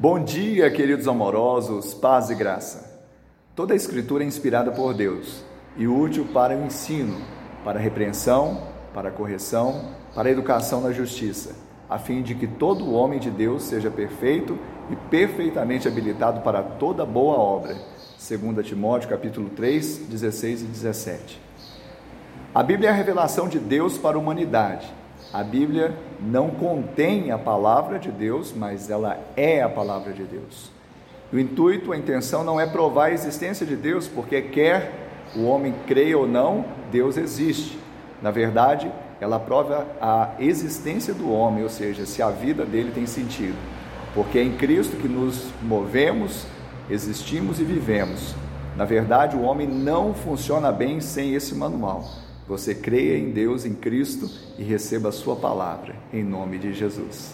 Bom 0.00 0.18
dia, 0.24 0.70
queridos 0.70 1.06
amorosos, 1.06 1.92
paz 1.92 2.30
e 2.30 2.34
graça. 2.34 3.04
Toda 3.54 3.74
a 3.74 3.76
Escritura 3.76 4.24
é 4.24 4.26
inspirada 4.26 4.70
por 4.72 4.94
Deus 4.94 5.44
e 5.76 5.86
útil 5.86 6.26
para 6.32 6.56
o 6.56 6.64
ensino, 6.64 7.20
para 7.62 7.78
a 7.78 7.82
repreensão, 7.82 8.66
para 8.94 9.10
a 9.10 9.12
correção, 9.12 9.90
para 10.14 10.30
a 10.30 10.32
educação 10.32 10.80
na 10.80 10.90
justiça, 10.90 11.54
a 11.86 11.98
fim 11.98 12.22
de 12.22 12.34
que 12.34 12.46
todo 12.46 12.94
homem 12.94 13.20
de 13.20 13.30
Deus 13.30 13.64
seja 13.64 13.90
perfeito 13.90 14.58
e 14.88 14.96
perfeitamente 14.96 15.86
habilitado 15.86 16.40
para 16.40 16.62
toda 16.62 17.04
boa 17.04 17.36
obra. 17.36 17.76
2 18.26 18.66
Timóteo 18.66 19.10
capítulo 19.10 19.50
3, 19.50 19.98
16 20.08 20.62
e 20.62 20.64
17. 20.64 21.42
A 22.54 22.62
Bíblia 22.62 22.88
é 22.88 22.92
a 22.92 22.96
revelação 22.96 23.50
de 23.50 23.58
Deus 23.58 23.98
para 23.98 24.16
a 24.16 24.18
humanidade 24.18 24.99
a 25.32 25.44
Bíblia 25.44 25.94
não 26.20 26.50
contém 26.50 27.30
a 27.30 27.38
palavra 27.38 27.98
de 27.98 28.10
Deus, 28.10 28.52
mas 28.54 28.90
ela 28.90 29.18
é 29.36 29.62
a 29.62 29.68
palavra 29.68 30.12
de 30.12 30.24
Deus. 30.24 30.70
O 31.32 31.38
intuito, 31.38 31.92
a 31.92 31.96
intenção 31.96 32.42
não 32.42 32.60
é 32.60 32.66
provar 32.66 33.06
a 33.06 33.12
existência 33.12 33.64
de 33.64 33.76
Deus, 33.76 34.08
porque 34.08 34.42
quer 34.42 35.08
o 35.36 35.44
homem 35.44 35.72
creia 35.86 36.18
ou 36.18 36.26
não, 36.26 36.64
Deus 36.90 37.16
existe. 37.16 37.78
Na 38.20 38.32
verdade, 38.32 38.90
ela 39.20 39.38
prova 39.38 39.86
a 40.00 40.30
existência 40.40 41.14
do 41.14 41.30
homem, 41.30 41.62
ou 41.62 41.68
seja, 41.68 42.04
se 42.04 42.20
a 42.20 42.30
vida 42.30 42.64
dele 42.64 42.90
tem 42.92 43.06
sentido. 43.06 43.56
Porque 44.12 44.38
é 44.38 44.42
em 44.42 44.56
Cristo 44.56 44.96
que 44.96 45.06
nos 45.06 45.50
movemos, 45.62 46.44
existimos 46.90 47.60
e 47.60 47.64
vivemos. 47.64 48.34
Na 48.76 48.84
verdade, 48.84 49.36
o 49.36 49.42
homem 49.42 49.68
não 49.68 50.12
funciona 50.12 50.72
bem 50.72 51.00
sem 51.00 51.34
esse 51.34 51.54
manual. 51.54 52.04
Você 52.50 52.74
creia 52.74 53.16
em 53.16 53.30
Deus, 53.30 53.64
em 53.64 53.72
Cristo 53.72 54.28
e 54.58 54.64
receba 54.64 55.10
a 55.10 55.12
sua 55.12 55.36
palavra, 55.36 55.94
em 56.12 56.24
nome 56.24 56.58
de 56.58 56.72
Jesus. 56.72 57.32